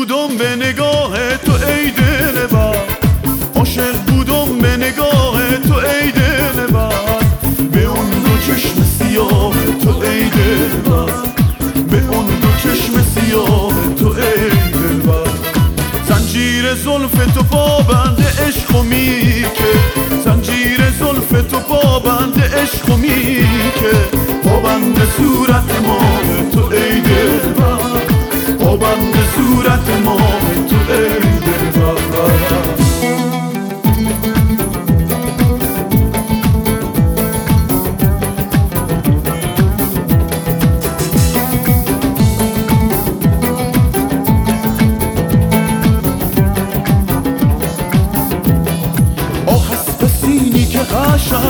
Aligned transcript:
بودم 0.00 0.36
به 0.38 0.56
نگاه 0.56 1.36
تو 1.36 1.52
ای 1.52 1.90
دل 1.90 2.46
بر 2.46 2.76
عاشق 3.54 3.92
بودم 3.92 4.58
به 4.58 4.76
نگاه 4.76 5.58
تو 5.68 5.74
ای 5.74 6.10
دل 6.10 6.66
به 7.72 7.84
اون 7.84 8.10
دو 8.10 8.38
چشم 8.46 8.82
سیاه 8.98 9.52
تو 9.82 9.98
ای 9.98 10.24
دل 10.24 10.90
به 11.90 12.08
اون 12.08 12.26
دو 12.26 12.48
چشم 12.62 13.04
سیاه 13.14 13.94
تو 13.98 14.08
ای 14.08 14.50
دل 14.72 15.10
زنجیر 16.08 16.74
زلف 16.74 17.34
تو 17.34 17.42
با 17.42 17.78
بند 17.78 18.26
عشق 18.48 18.76
و 18.76 18.82
میکه. 18.82 19.72
زنجیر 20.24 20.80
زلف 21.00 21.50
تو 21.50 21.60
با 21.68 21.98
بند 21.98 22.42
عشق 22.54 22.90
و 22.90 22.96
میکه. 22.96 24.20
پابند 24.44 25.08
صورت 25.16 25.82
ما 25.86 25.98
تو 26.52 26.74
ای 26.74 27.00
دل 27.00 27.19
صورت 29.60 29.90
ماه 30.04 30.40
تو 30.68 30.76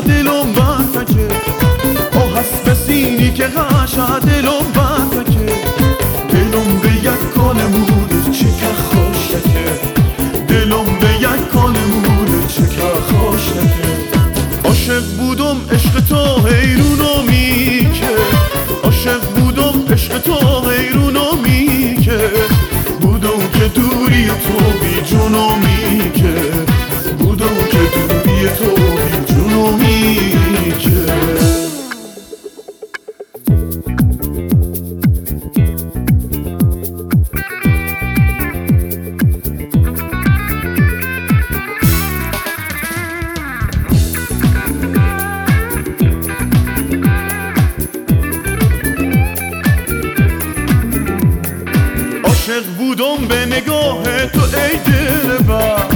دلم 0.00 0.52
بندکه 0.52 1.28
آه 2.14 2.38
که 3.30 3.44
غشا 3.44 4.18
دلم 4.18 4.66
بندکه 4.74 5.52
دلم 6.28 6.78
به 6.82 6.88
یک 6.88 7.30
کال 7.34 7.56
دلم 10.56 10.84
به 11.00 11.06
یک 11.20 11.48
کال 11.52 11.72
موده 11.72 12.46
چه 12.46 12.62
که 12.62 12.82
خوشکه 12.82 13.60
عاشق 14.64 15.02
بودم 15.18 15.56
عشق 15.70 16.00
تو 16.08 16.48
حیرونو 16.48 16.85
عاشق 52.48 52.66
بودم 52.66 53.28
به 53.28 53.46
نگاه 53.46 54.26
تو 54.26 54.40
ای 54.40 54.76
دل 54.76 55.38
بر 55.38 55.95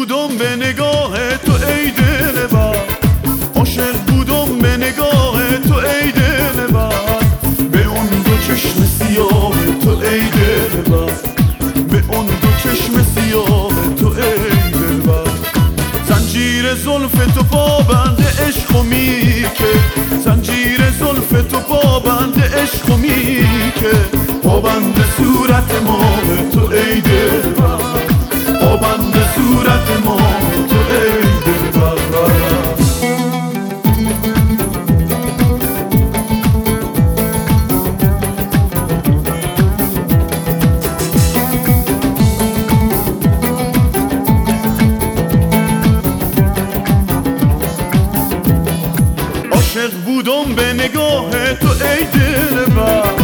بودم 0.00 0.36
به 0.38 0.56
نگاه 0.56 1.36
تو 1.36 1.52
ای 1.52 1.90
دل 1.90 2.46
بر 2.46 2.76
عاشق 3.56 3.92
بودم 4.06 4.58
به 4.58 4.76
نگاه 4.76 5.58
تو 5.68 5.74
ای 5.74 6.10
دل 6.10 6.66
به 7.72 7.86
اون 7.86 8.06
دو 8.06 8.36
چشم 8.48 8.84
سیاه 8.84 9.52
تو 9.82 9.90
ای 9.90 10.20
دل 10.20 10.92
به 11.90 12.02
اون 12.08 12.26
دو 12.26 12.48
چشم 12.62 13.04
سیاه 13.14 13.94
تو 13.98 14.06
ای 14.06 14.70
دل 14.72 15.10
زنجیر 16.08 16.74
زلف 16.74 17.34
تو 17.34 17.42
پابند 17.42 18.26
عشق 18.48 18.76
و 18.76 18.82
میکه. 18.82 19.72
زنجیر 20.24 20.80
زلف 21.00 21.50
تو 21.50 21.58
پابند 21.58 22.42
عشق 22.54 22.90
و 22.90 22.96
میکه. 22.96 23.92
پابند 24.44 25.04
صورت 25.16 25.49
نگاه 51.30 51.54
تو 51.54 51.68
ای 51.68 53.19